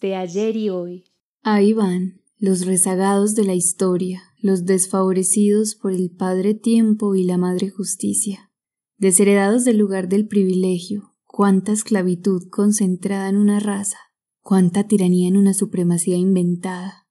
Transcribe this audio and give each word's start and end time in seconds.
De 0.00 0.14
ayer 0.14 0.56
y 0.56 0.68
hoy. 0.68 1.04
Ahí 1.42 1.72
van, 1.72 2.20
los 2.36 2.66
rezagados 2.66 3.34
de 3.34 3.44
la 3.44 3.54
historia, 3.54 4.22
los 4.42 4.66
desfavorecidos 4.66 5.74
por 5.74 5.92
el 5.92 6.10
Padre 6.10 6.52
Tiempo 6.52 7.14
y 7.14 7.24
la 7.24 7.38
Madre 7.38 7.70
Justicia, 7.70 8.52
desheredados 8.98 9.64
del 9.64 9.78
lugar 9.78 10.08
del 10.08 10.28
privilegio, 10.28 11.14
cuánta 11.24 11.72
esclavitud 11.72 12.50
concentrada 12.50 13.30
en 13.30 13.38
una 13.38 13.58
raza, 13.58 13.96
cuánta 14.42 14.86
tiranía 14.86 15.28
en 15.28 15.38
una 15.38 15.54
supremacía 15.54 16.16
inventada. 16.16 17.08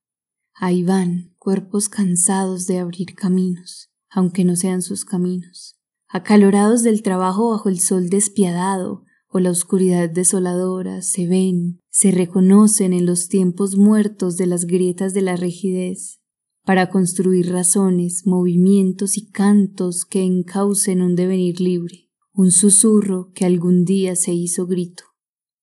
Ahí 0.54 0.84
van, 0.84 1.34
cuerpos 1.40 1.90
cansados 1.90 2.68
de 2.68 2.78
abrir 2.78 3.16
caminos, 3.16 3.90
aunque 4.12 4.46
no 4.46 4.56
sean 4.56 4.84
sus 4.84 5.06
caminos, 5.06 5.80
acalorados 6.08 6.84
del 6.84 7.02
trabajo 7.02 7.50
bajo 7.50 7.68
el 7.68 7.80
sol 7.80 8.10
despiadado, 8.10 9.07
o 9.38 9.40
la 9.40 9.52
oscuridad 9.52 10.10
desoladora, 10.10 11.04
se 11.04 11.28
ven, 11.28 11.80
se 11.92 12.10
reconocen 12.10 12.92
en 12.92 13.06
los 13.06 13.28
tiempos 13.28 13.78
muertos 13.78 14.36
de 14.36 14.48
las 14.48 14.66
grietas 14.66 15.14
de 15.14 15.22
la 15.22 15.36
rigidez, 15.36 16.20
para 16.66 16.90
construir 16.90 17.52
razones, 17.52 18.26
movimientos 18.26 19.16
y 19.16 19.30
cantos 19.30 20.06
que 20.06 20.24
encaucen 20.24 21.04
un 21.04 21.16
devenir 21.16 21.62
libre, 21.62 22.10
un 22.34 22.50
susurro 22.50 23.32
que 23.36 23.46
algún 23.46 23.86
día 23.86 24.16
se 24.16 24.34
hizo 24.34 24.66
grito. 24.66 25.04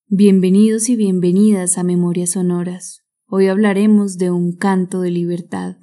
Bienvenidos 0.06 0.88
y 0.88 0.94
bienvenidas 0.94 1.76
a 1.76 1.82
Memorias 1.82 2.30
Sonoras. 2.30 3.04
Hoy 3.26 3.48
hablaremos 3.48 4.18
de 4.18 4.30
un 4.30 4.54
canto 4.54 5.00
de 5.00 5.10
libertad. 5.10 5.78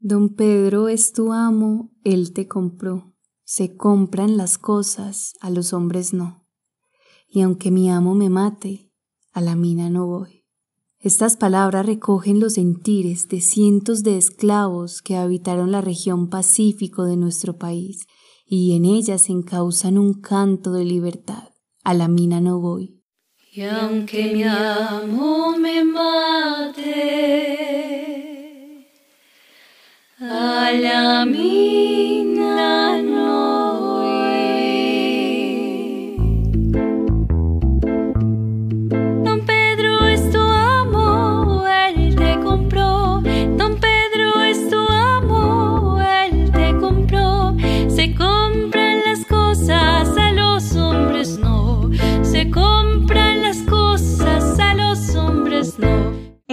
Don 0.00 0.34
Pedro 0.34 0.88
es 0.88 1.12
tu 1.12 1.32
amo, 1.32 1.92
él 2.02 2.32
te 2.32 2.48
compró. 2.48 3.09
Se 3.52 3.76
compran 3.76 4.36
las 4.36 4.58
cosas, 4.58 5.34
a 5.40 5.50
los 5.50 5.72
hombres 5.72 6.14
no. 6.14 6.46
Y 7.28 7.40
aunque 7.40 7.72
mi 7.72 7.90
amo 7.90 8.14
me 8.14 8.30
mate, 8.30 8.92
a 9.32 9.40
la 9.40 9.56
mina 9.56 9.90
no 9.90 10.06
voy. 10.06 10.46
Estas 11.00 11.36
palabras 11.36 11.84
recogen 11.84 12.38
los 12.38 12.52
sentires 12.52 13.26
de 13.26 13.40
cientos 13.40 14.04
de 14.04 14.18
esclavos 14.18 15.02
que 15.02 15.16
habitaron 15.16 15.72
la 15.72 15.80
región 15.80 16.30
pacífico 16.30 17.02
de 17.06 17.16
nuestro 17.16 17.58
país 17.58 18.06
y 18.46 18.76
en 18.76 18.84
ellas 18.84 19.28
encausan 19.28 19.98
un 19.98 20.14
canto 20.14 20.70
de 20.70 20.84
libertad. 20.84 21.48
A 21.82 21.92
la 21.92 22.06
mina 22.06 22.40
no 22.40 22.60
voy. 22.60 23.02
Y 23.52 23.62
aunque 23.62 24.32
mi 24.32 24.44
amo 24.44 25.56
me 25.58 25.82
mate, 25.82 26.86
a 30.20 30.70
la 30.70 31.26
mina 31.26 32.29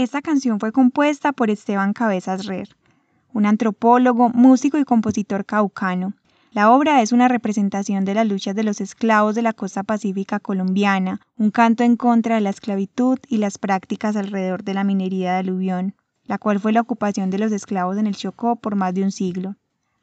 Esta 0.07 0.21
canción 0.21 0.57
fue 0.61 0.71
compuesta 0.71 1.33
por 1.33 1.49
Esteban 1.49 1.91
Cabezas 1.91 2.45
Rer, 2.45 2.69
un 3.33 3.45
antropólogo, 3.45 4.29
músico 4.29 4.77
y 4.77 4.85
compositor 4.85 5.43
caucano. 5.43 6.13
La 6.53 6.71
obra 6.71 7.01
es 7.01 7.11
una 7.11 7.27
representación 7.27 8.05
de 8.05 8.13
las 8.13 8.25
luchas 8.25 8.55
de 8.55 8.63
los 8.63 8.79
esclavos 8.79 9.35
de 9.35 9.41
la 9.41 9.51
costa 9.51 9.83
pacífica 9.83 10.39
colombiana, 10.39 11.19
un 11.37 11.51
canto 11.51 11.83
en 11.83 11.97
contra 11.97 12.35
de 12.35 12.41
la 12.41 12.51
esclavitud 12.51 13.19
y 13.27 13.39
las 13.39 13.57
prácticas 13.57 14.15
alrededor 14.15 14.63
de 14.63 14.75
la 14.75 14.85
minería 14.85 15.33
de 15.33 15.39
aluvión, 15.39 15.93
la 16.23 16.37
cual 16.37 16.61
fue 16.61 16.71
la 16.71 16.79
ocupación 16.79 17.29
de 17.29 17.39
los 17.39 17.51
esclavos 17.51 17.97
en 17.97 18.07
el 18.07 18.15
Chocó 18.15 18.55
por 18.55 18.75
más 18.75 18.93
de 18.93 19.03
un 19.03 19.11
siglo. 19.11 19.55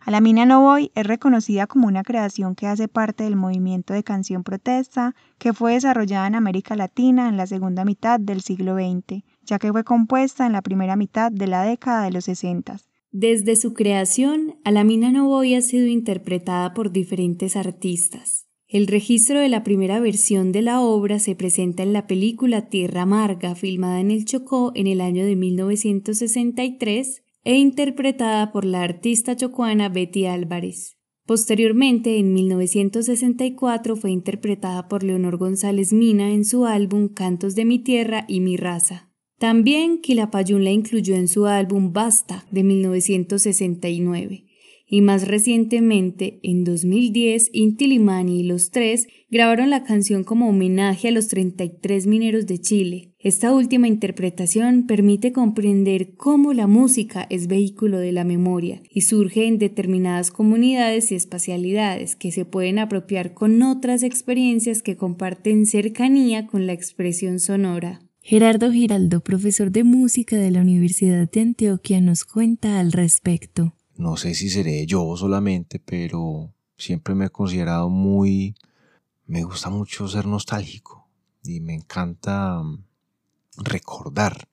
A 0.06 0.10
la 0.10 0.20
mina 0.20 0.44
no 0.44 0.60
voy 0.60 0.92
es 0.94 1.06
reconocida 1.06 1.66
como 1.66 1.86
una 1.86 2.02
creación 2.02 2.54
que 2.54 2.66
hace 2.66 2.88
parte 2.88 3.24
del 3.24 3.36
movimiento 3.36 3.94
de 3.94 4.04
canción 4.04 4.44
protesta 4.44 5.14
que 5.38 5.54
fue 5.54 5.72
desarrollada 5.72 6.26
en 6.26 6.34
América 6.34 6.76
Latina 6.76 7.26
en 7.26 7.38
la 7.38 7.46
segunda 7.46 7.86
mitad 7.86 8.20
del 8.20 8.42
siglo 8.42 8.76
XX, 8.76 9.22
ya 9.44 9.58
que 9.58 9.72
fue 9.72 9.82
compuesta 9.82 10.44
en 10.44 10.52
la 10.52 10.60
primera 10.60 10.94
mitad 10.96 11.32
de 11.32 11.46
la 11.46 11.62
década 11.62 12.04
de 12.04 12.10
los 12.10 12.24
60. 12.24 12.80
Desde 13.12 13.56
su 13.56 13.72
creación, 13.72 14.56
A 14.64 14.72
la 14.72 14.84
mina 14.84 15.10
no 15.10 15.26
voy 15.26 15.54
ha 15.54 15.62
sido 15.62 15.86
interpretada 15.86 16.74
por 16.74 16.92
diferentes 16.92 17.56
artistas. 17.56 18.44
El 18.68 18.88
registro 18.88 19.38
de 19.38 19.48
la 19.48 19.64
primera 19.64 20.00
versión 20.00 20.52
de 20.52 20.60
la 20.60 20.80
obra 20.80 21.18
se 21.18 21.34
presenta 21.34 21.82
en 21.82 21.94
la 21.94 22.06
película 22.06 22.68
Tierra 22.68 23.02
Amarga, 23.02 23.54
filmada 23.54 24.00
en 24.00 24.10
el 24.10 24.26
Chocó 24.26 24.72
en 24.74 24.86
el 24.86 25.00
año 25.00 25.24
de 25.24 25.36
1963, 25.36 27.23
e 27.44 27.56
interpretada 27.56 28.52
por 28.52 28.64
la 28.64 28.82
artista 28.82 29.36
chocuana 29.36 29.88
Betty 29.88 30.26
Álvarez. 30.26 30.96
Posteriormente, 31.26 32.18
en 32.18 32.34
1964, 32.34 33.96
fue 33.96 34.10
interpretada 34.10 34.88
por 34.88 35.02
Leonor 35.02 35.36
González 35.36 35.92
Mina 35.92 36.32
en 36.32 36.44
su 36.44 36.66
álbum 36.66 37.08
Cantos 37.08 37.54
de 37.54 37.64
mi 37.64 37.78
Tierra 37.78 38.24
y 38.28 38.40
mi 38.40 38.56
Raza. 38.56 39.10
También 39.38 40.00
Quilapayún 40.00 40.64
la 40.64 40.70
incluyó 40.70 41.14
en 41.14 41.28
su 41.28 41.46
álbum 41.46 41.92
Basta 41.92 42.44
de 42.50 42.62
1969 42.62 44.44
y 44.86 45.00
más 45.00 45.26
recientemente, 45.26 46.40
en 46.42 46.64
2010, 46.64 47.50
Inti 47.52 47.86
Limani 47.86 48.40
y 48.40 48.42
Los 48.42 48.70
Tres 48.70 49.08
grabaron 49.30 49.70
la 49.70 49.84
canción 49.84 50.24
como 50.24 50.48
homenaje 50.48 51.08
a 51.08 51.10
los 51.10 51.28
33 51.28 52.06
mineros 52.06 52.46
de 52.46 52.58
Chile. 52.58 53.14
Esta 53.18 53.52
última 53.52 53.88
interpretación 53.88 54.86
permite 54.86 55.32
comprender 55.32 56.14
cómo 56.16 56.52
la 56.52 56.66
música 56.66 57.26
es 57.30 57.46
vehículo 57.46 57.98
de 57.98 58.12
la 58.12 58.24
memoria 58.24 58.82
y 58.90 59.00
surge 59.00 59.46
en 59.46 59.58
determinadas 59.58 60.30
comunidades 60.30 61.10
y 61.10 61.14
espacialidades 61.14 62.16
que 62.16 62.30
se 62.30 62.44
pueden 62.44 62.78
apropiar 62.78 63.32
con 63.32 63.62
otras 63.62 64.02
experiencias 64.02 64.82
que 64.82 64.96
comparten 64.96 65.66
cercanía 65.66 66.46
con 66.46 66.66
la 66.66 66.74
expresión 66.74 67.40
sonora. 67.40 68.02
Gerardo 68.20 68.72
Giraldo, 68.72 69.20
profesor 69.20 69.70
de 69.70 69.84
música 69.84 70.36
de 70.36 70.50
la 70.50 70.60
Universidad 70.60 71.28
de 71.28 71.40
Antioquia, 71.40 72.00
nos 72.00 72.24
cuenta 72.24 72.80
al 72.80 72.92
respecto. 72.92 73.74
No 73.96 74.16
sé 74.16 74.34
si 74.34 74.50
seré 74.50 74.86
yo 74.86 75.16
solamente, 75.16 75.78
pero 75.78 76.52
siempre 76.76 77.14
me 77.14 77.26
he 77.26 77.30
considerado 77.30 77.88
muy... 77.88 78.54
Me 79.26 79.42
gusta 79.44 79.70
mucho 79.70 80.06
ser 80.08 80.26
nostálgico 80.26 81.08
y 81.42 81.60
me 81.60 81.74
encanta 81.74 82.62
mm, 82.62 82.84
recordar. 83.58 84.48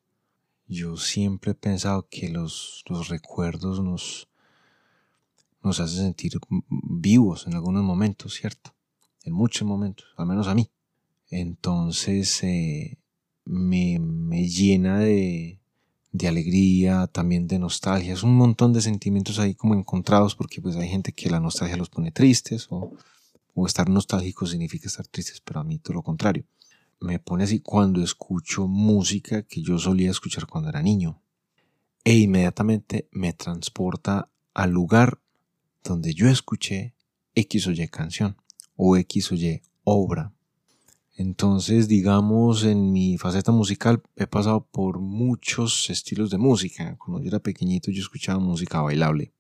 Yo 0.68 0.96
siempre 0.96 1.52
he 1.52 1.56
pensado 1.56 2.08
que 2.10 2.30
los, 2.30 2.84
los 2.88 3.10
recuerdos 3.10 3.82
nos, 3.82 4.30
nos 5.64 5.80
hacen 5.80 6.04
sentir 6.04 6.40
vivos 6.70 7.48
en 7.48 7.56
algunos 7.56 7.84
momentos, 7.84 8.36
¿cierto? 8.36 8.74
En 9.24 9.34
muchos 9.34 9.68
momentos, 9.68 10.08
al 10.18 10.28
menos 10.28 10.48
a 10.48 10.56
mí. 10.56 10.70
Entonces 11.30 12.44
eh, 12.44 12.98
me, 13.44 14.00
me 14.00 14.48
llena 14.48 15.00
de, 15.00 15.61
de 16.12 16.28
alegría, 16.28 17.08
también 17.08 17.48
de 17.48 17.60
nostalgia. 17.60 18.14
Es 18.14 18.24
un 18.24 18.36
montón 18.36 18.74
de 18.74 18.82
sentimientos 18.82 19.40
ahí 19.40 19.56
como 19.56 19.76
encontrados 19.76 20.36
porque 20.36 20.62
pues 20.62 20.76
hay 20.76 20.90
gente 20.90 21.14
que 21.14 21.30
la 21.30 21.40
nostalgia 21.40 21.78
los 21.78 21.90
pone 21.90 22.12
tristes 22.12 22.68
o, 22.70 22.94
estar 23.68 23.90
nostálgico 23.90 24.48
significa 24.48 24.88
estar 24.88 25.06
tristes, 25.06 25.40
pero 25.42 25.60
a 25.60 25.64
mí 25.64 25.78
todo 25.78 25.96
lo 25.96 26.02
contrario. 26.02 26.46
Me 27.00 27.20
pone 27.20 27.44
así 27.44 27.60
cuando 27.60 28.04
escucho 28.04 28.68
música 28.68 29.44
que 29.44 29.62
yo 29.62 29.78
solía 29.78 30.10
escuchar 30.10 30.48
cuando 30.48 30.70
era 30.70 30.82
niño 30.82 31.22
e 32.04 32.18
inmediatamente 32.18 33.08
me 33.12 33.34
transporta 33.34 34.30
al 34.54 34.72
lugar 34.72 35.20
donde 35.84 36.14
yo 36.14 36.28
escuché 36.28 36.96
X 37.36 37.68
o 37.68 37.72
Y 37.72 37.88
canción 37.88 38.36
o 38.76 38.98
X 38.98 39.32
o 39.32 39.36
Y 39.36 39.62
obra 39.84 40.34
entonces, 41.16 41.88
digamos, 41.88 42.64
en 42.64 42.92
mi 42.92 43.18
faceta 43.18 43.52
musical 43.52 44.02
he 44.16 44.28
pasado 44.28 44.66
por 44.66 45.00
muchos 45.00 45.90
estilos 45.90 46.30
de 46.30 46.38
música. 46.38 46.96
Cuando 46.98 47.22
yo 47.22 47.28
era 47.28 47.40
pequeñito 47.40 47.92
yo 47.92 48.02
escuchaba 48.02 48.40
música 48.40 48.82
bailable. 48.82 49.34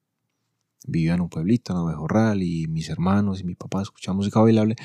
Vivía 0.85 1.13
en 1.13 1.21
un 1.21 1.29
pueblito, 1.29 1.73
en 1.73 1.79
Abejorral, 1.79 2.43
y 2.43 2.67
mis 2.67 2.89
hermanos 2.89 3.39
y 3.39 3.43
mi 3.45 3.55
papá 3.55 3.81
escuchaban 3.81 4.17
música 4.17 4.41
bailable. 4.41 4.75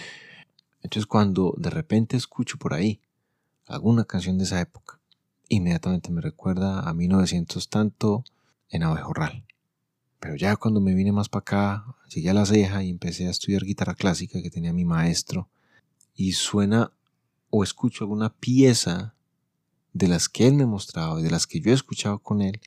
Entonces, 0.80 1.06
cuando 1.06 1.54
de 1.58 1.70
repente 1.70 2.16
escucho 2.16 2.58
por 2.58 2.72
ahí 2.72 3.00
alguna 3.66 4.04
canción 4.04 4.38
de 4.38 4.44
esa 4.44 4.60
época, 4.60 5.00
inmediatamente 5.48 6.12
me 6.12 6.20
recuerda 6.20 6.88
a 6.88 6.94
1900 6.94 7.68
tanto 7.68 8.24
en 8.68 8.84
Abejorral. 8.84 9.44
Pero 10.20 10.36
ya 10.36 10.54
cuando 10.56 10.80
me 10.80 10.94
vine 10.94 11.12
más 11.12 11.28
para 11.28 11.40
acá, 11.40 11.84
llegué 12.08 12.30
a 12.30 12.34
la 12.34 12.46
ceja 12.46 12.84
y 12.84 12.90
empecé 12.90 13.26
a 13.26 13.30
estudiar 13.30 13.64
guitarra 13.64 13.94
clásica 13.94 14.40
que 14.40 14.50
tenía 14.50 14.72
mi 14.72 14.84
maestro 14.84 15.48
y 16.16 16.32
suena 16.32 16.92
o 17.50 17.62
escucho 17.62 18.04
alguna 18.04 18.34
pieza 18.34 19.14
de 19.92 20.08
las 20.08 20.28
que 20.28 20.46
él 20.46 20.54
me 20.54 20.66
mostraba 20.66 21.20
y 21.20 21.22
de 21.22 21.30
las 21.30 21.46
que 21.46 21.60
yo 21.60 21.70
he 21.70 21.74
escuchado 21.74 22.18
con 22.18 22.42
él, 22.42 22.60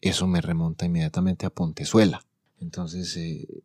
eso 0.00 0.26
me 0.26 0.40
remonta 0.40 0.86
inmediatamente 0.86 1.46
a 1.46 1.50
Pontezuela. 1.50 2.24
Entonces, 2.60 3.16
eh, 3.16 3.62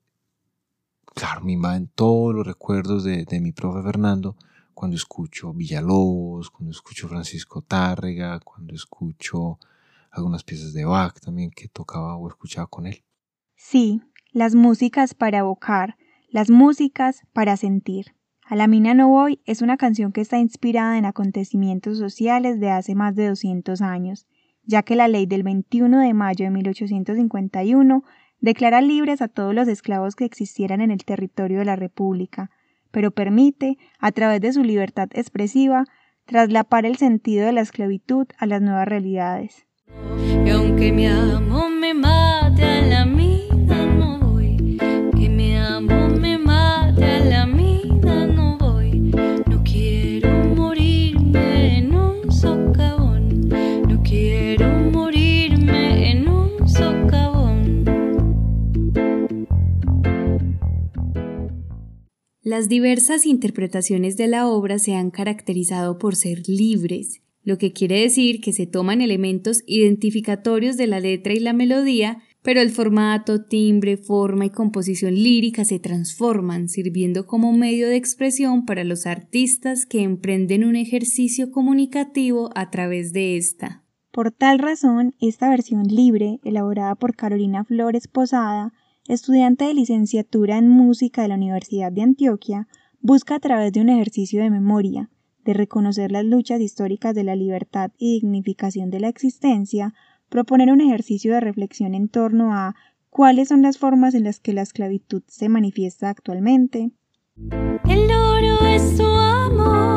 claro, 1.05 1.41
me 1.41 1.53
invaden 1.53 1.87
todos 1.87 2.35
los 2.35 2.45
recuerdos 2.45 3.03
de, 3.03 3.25
de 3.25 3.39
mi 3.39 3.51
profe 3.51 3.81
Fernando 3.81 4.35
cuando 4.73 4.97
escucho 4.97 5.53
Villalobos, 5.53 6.49
cuando 6.49 6.71
escucho 6.71 7.07
Francisco 7.07 7.61
Tárrega, 7.61 8.39
cuando 8.39 8.73
escucho 8.73 9.59
algunas 10.11 10.43
piezas 10.43 10.73
de 10.73 10.85
Bach 10.85 11.19
también 11.19 11.51
que 11.51 11.67
tocaba 11.67 12.15
o 12.17 12.27
escuchaba 12.27 12.67
con 12.67 12.87
él. 12.87 13.03
Sí, 13.55 14.01
las 14.31 14.55
músicas 14.55 15.13
para 15.13 15.39
evocar, 15.39 15.97
las 16.29 16.49
músicas 16.49 17.21
para 17.33 17.57
sentir. 17.57 18.15
A 18.45 18.55
la 18.55 18.67
mina 18.67 18.93
no 18.93 19.07
voy 19.07 19.39
es 19.45 19.61
una 19.61 19.77
canción 19.77 20.11
que 20.11 20.21
está 20.21 20.37
inspirada 20.37 20.97
en 20.97 21.05
acontecimientos 21.05 21.97
sociales 21.97 22.59
de 22.59 22.71
hace 22.71 22.93
más 22.93 23.15
de 23.15 23.29
200 23.29 23.81
años, 23.81 24.27
ya 24.65 24.83
que 24.83 24.95
la 24.95 25.07
ley 25.07 25.25
del 25.25 25.43
21 25.43 25.99
de 25.99 26.13
mayo 26.13 26.45
de 26.45 26.51
1851 26.51 28.03
declara 28.41 28.81
libres 28.81 29.21
a 29.21 29.29
todos 29.29 29.55
los 29.55 29.67
esclavos 29.69 30.15
que 30.15 30.25
existieran 30.25 30.81
en 30.81 30.91
el 30.91 31.05
territorio 31.05 31.59
de 31.59 31.65
la 31.65 31.77
República, 31.77 32.51
pero 32.91 33.11
permite, 33.11 33.77
a 33.99 34.11
través 34.11 34.41
de 34.41 34.51
su 34.51 34.63
libertad 34.63 35.07
expresiva, 35.13 35.85
traslapar 36.25 36.85
el 36.85 36.97
sentido 36.97 37.45
de 37.45 37.53
la 37.53 37.61
esclavitud 37.61 38.27
a 38.37 38.45
las 38.45 38.61
nuevas 38.61 38.87
realidades. 38.87 39.65
Y 40.45 40.49
aunque 40.49 40.91
mi 40.91 41.07
me 41.79 41.93
la 42.89 43.05
Las 62.45 62.67
diversas 62.67 63.25
interpretaciones 63.25 64.17
de 64.17 64.27
la 64.27 64.49
obra 64.49 64.77
se 64.77 64.95
han 64.95 65.11
caracterizado 65.11 65.97
por 65.97 66.17
ser 66.17 66.43
libres, 66.49 67.21
lo 67.41 67.57
que 67.57 67.71
quiere 67.71 68.01
decir 68.01 68.41
que 68.41 68.51
se 68.51 68.67
toman 68.67 68.99
elementos 68.99 69.63
identificatorios 69.65 70.75
de 70.75 70.87
la 70.87 70.99
letra 70.99 71.31
y 71.31 71.39
la 71.39 71.53
melodía, 71.53 72.21
pero 72.41 72.59
el 72.59 72.69
formato, 72.71 73.45
timbre, 73.45 73.95
forma 73.95 74.45
y 74.45 74.49
composición 74.49 75.13
lírica 75.13 75.63
se 75.63 75.79
transforman, 75.79 76.67
sirviendo 76.67 77.27
como 77.27 77.53
medio 77.53 77.87
de 77.87 77.95
expresión 77.95 78.65
para 78.65 78.83
los 78.83 79.07
artistas 79.07 79.85
que 79.85 80.01
emprenden 80.01 80.65
un 80.65 80.75
ejercicio 80.75 81.49
comunicativo 81.49 82.49
a 82.55 82.69
través 82.71 83.13
de 83.13 83.37
esta. 83.37 83.83
Por 84.11 84.31
tal 84.31 84.59
razón, 84.59 85.15
esta 85.21 85.49
versión 85.49 85.83
libre, 85.83 86.41
elaborada 86.43 86.95
por 86.95 87.15
Carolina 87.15 87.63
Flores 87.63 88.09
Posada, 88.09 88.73
estudiante 89.07 89.65
de 89.65 89.73
licenciatura 89.73 90.57
en 90.57 90.69
música 90.69 91.21
de 91.21 91.27
la 91.27 91.35
Universidad 91.35 91.91
de 91.91 92.01
Antioquia, 92.01 92.67
busca 93.01 93.35
a 93.35 93.39
través 93.39 93.73
de 93.73 93.81
un 93.81 93.89
ejercicio 93.89 94.41
de 94.41 94.49
memoria, 94.49 95.09
de 95.43 95.53
reconocer 95.53 96.11
las 96.11 96.25
luchas 96.25 96.61
históricas 96.61 97.13
de 97.13 97.23
la 97.23 97.35
libertad 97.35 97.91
y 97.97 98.13
dignificación 98.13 98.89
de 98.89 99.01
la 99.01 99.09
existencia, 99.09 99.93
proponer 100.29 100.71
un 100.71 100.81
ejercicio 100.81 101.33
de 101.33 101.41
reflexión 101.41 101.93
en 101.93 102.07
torno 102.07 102.53
a 102.53 102.75
cuáles 103.09 103.49
son 103.49 103.61
las 103.61 103.77
formas 103.77 104.15
en 104.15 104.23
las 104.23 104.39
que 104.39 104.53
la 104.53 104.61
esclavitud 104.61 105.21
se 105.27 105.49
manifiesta 105.49 106.09
actualmente. 106.09 106.91
El 107.89 108.11
oro 108.11 108.65
es 108.65 108.97
tu 108.97 109.05
amo, 109.05 109.92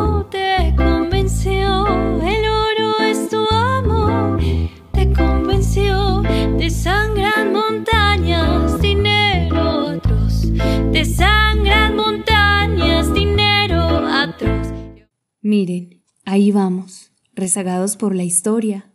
Miren, 15.59 16.03
ahí 16.27 16.53
vamos, 16.53 17.13
rezagados 17.35 17.97
por 17.97 18.15
la 18.15 18.25
historia, 18.25 18.93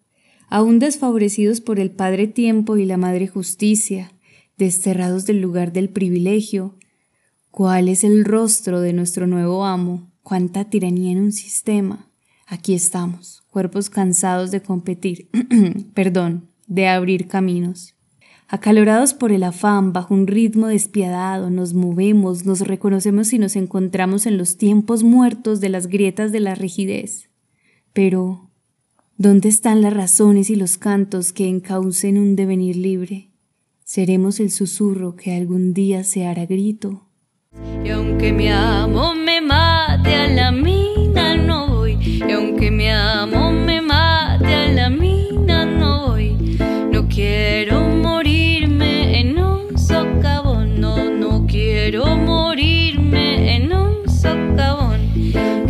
aún 0.47 0.77
desfavorecidos 0.77 1.59
por 1.59 1.79
el 1.79 1.89
Padre 1.89 2.27
Tiempo 2.27 2.77
y 2.77 2.85
la 2.85 2.97
Madre 2.97 3.25
Justicia, 3.27 4.11
desterrados 4.59 5.25
del 5.25 5.41
lugar 5.41 5.73
del 5.73 5.89
privilegio. 5.89 6.77
¿Cuál 7.49 7.89
es 7.89 8.03
el 8.03 8.25
rostro 8.25 8.79
de 8.79 8.93
nuestro 8.93 9.25
nuevo 9.25 9.65
amo? 9.65 10.11
¿Cuánta 10.21 10.69
tiranía 10.69 11.13
en 11.13 11.21
un 11.21 11.31
sistema? 11.31 12.11
Aquí 12.45 12.75
estamos, 12.75 13.41
cuerpos 13.49 13.89
cansados 13.89 14.51
de 14.51 14.61
competir, 14.61 15.31
perdón, 15.95 16.47
de 16.67 16.87
abrir 16.89 17.27
caminos. 17.27 17.95
Acalorados 18.53 19.13
por 19.13 19.31
el 19.31 19.43
afán, 19.43 19.93
bajo 19.93 20.13
un 20.13 20.27
ritmo 20.27 20.67
despiadado, 20.67 21.49
nos 21.49 21.73
movemos, 21.73 22.45
nos 22.45 22.59
reconocemos 22.59 23.31
y 23.31 23.39
nos 23.39 23.55
encontramos 23.55 24.25
en 24.25 24.37
los 24.37 24.57
tiempos 24.57 25.03
muertos 25.03 25.61
de 25.61 25.69
las 25.69 25.87
grietas 25.87 26.33
de 26.33 26.41
la 26.41 26.53
rigidez. 26.53 27.29
Pero, 27.93 28.49
¿dónde 29.15 29.47
están 29.47 29.81
las 29.81 29.93
razones 29.93 30.49
y 30.49 30.57
los 30.57 30.77
cantos 30.77 31.31
que 31.31 31.47
encaucen 31.47 32.17
un 32.17 32.35
devenir 32.35 32.75
libre? 32.75 33.29
Seremos 33.85 34.41
el 34.41 34.51
susurro 34.51 35.15
que 35.15 35.33
algún 35.33 35.73
día 35.73 36.03
se 36.03 36.25
hará 36.25 36.45
grito. 36.45 37.05
Y 37.85 37.89
aunque 37.89 38.33
mi 38.33 38.49
amo 38.49 39.15
me 39.15 39.39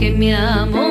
Que 0.01 0.09
mi 0.09 0.33
amo 0.33 0.90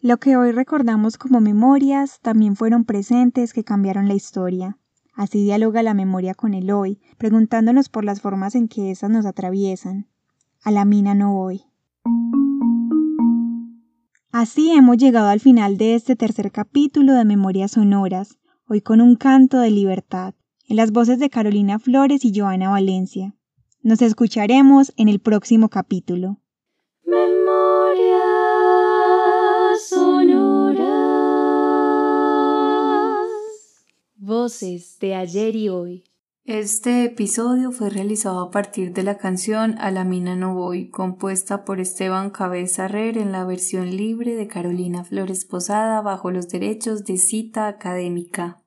Lo 0.00 0.18
que 0.18 0.36
hoy 0.36 0.52
recordamos 0.52 1.18
como 1.18 1.40
memorias 1.40 2.20
también 2.20 2.54
fueron 2.54 2.84
presentes 2.84 3.52
que 3.52 3.64
cambiaron 3.64 4.06
la 4.06 4.14
historia. 4.14 4.78
Así 5.12 5.42
dialoga 5.42 5.82
la 5.82 5.92
memoria 5.92 6.34
con 6.34 6.54
el 6.54 6.70
hoy, 6.70 7.00
preguntándonos 7.16 7.88
por 7.88 8.04
las 8.04 8.20
formas 8.20 8.54
en 8.54 8.68
que 8.68 8.92
éstas 8.92 9.10
nos 9.10 9.26
atraviesan. 9.26 10.06
A 10.62 10.70
la 10.70 10.84
mina 10.84 11.16
no 11.16 11.34
voy. 11.34 11.64
Así 14.30 14.70
hemos 14.70 14.98
llegado 14.98 15.30
al 15.30 15.40
final 15.40 15.76
de 15.78 15.96
este 15.96 16.14
tercer 16.14 16.52
capítulo 16.52 17.14
de 17.14 17.24
Memorias 17.24 17.72
Sonoras, 17.72 18.38
hoy 18.68 18.80
con 18.80 19.00
un 19.00 19.16
canto 19.16 19.58
de 19.58 19.72
libertad, 19.72 20.34
en 20.68 20.76
las 20.76 20.92
voces 20.92 21.18
de 21.18 21.28
Carolina 21.28 21.80
Flores 21.80 22.24
y 22.24 22.32
Joana 22.32 22.70
Valencia. 22.70 23.34
Nos 23.82 24.00
escucharemos 24.00 24.92
en 24.96 25.08
el 25.08 25.18
próximo 25.18 25.68
capítulo. 25.68 26.38
De 34.48 35.14
ayer 35.14 35.56
y 35.56 35.68
hoy. 35.68 36.04
Este 36.46 37.04
episodio 37.04 37.70
fue 37.70 37.90
realizado 37.90 38.40
a 38.40 38.50
partir 38.50 38.94
de 38.94 39.02
la 39.02 39.18
canción 39.18 39.76
A 39.78 39.90
la 39.90 40.04
mina 40.04 40.36
no 40.36 40.54
voy, 40.54 40.88
compuesta 40.88 41.66
por 41.66 41.80
Esteban 41.80 42.30
Cabeza 42.30 42.86
Herrer 42.86 43.18
en 43.18 43.30
la 43.30 43.44
versión 43.44 43.94
libre 43.94 44.36
de 44.36 44.46
Carolina 44.46 45.04
Flores 45.04 45.44
Posada 45.44 46.00
bajo 46.00 46.30
los 46.30 46.48
derechos 46.48 47.04
de 47.04 47.18
cita 47.18 47.68
académica. 47.68 48.62